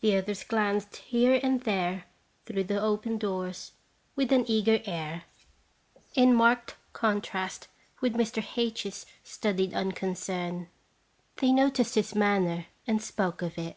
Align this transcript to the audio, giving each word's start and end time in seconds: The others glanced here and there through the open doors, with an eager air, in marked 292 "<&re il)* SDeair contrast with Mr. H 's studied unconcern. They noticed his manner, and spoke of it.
The 0.00 0.16
others 0.16 0.42
glanced 0.42 0.96
here 0.96 1.38
and 1.40 1.60
there 1.60 2.06
through 2.44 2.64
the 2.64 2.80
open 2.82 3.18
doors, 3.18 3.70
with 4.16 4.32
an 4.32 4.44
eager 4.48 4.82
air, 4.84 5.26
in 6.16 6.34
marked 6.34 6.74
292 6.92 6.98
"<&re 7.00 7.04
il)* 7.04 7.14
SDeair 7.14 7.14
contrast 7.14 7.68
with 8.00 8.14
Mr. 8.14 8.58
H 8.58 8.84
's 8.86 9.06
studied 9.22 9.72
unconcern. 9.72 10.66
They 11.36 11.52
noticed 11.52 11.94
his 11.94 12.16
manner, 12.16 12.66
and 12.88 13.00
spoke 13.00 13.42
of 13.42 13.56
it. 13.56 13.76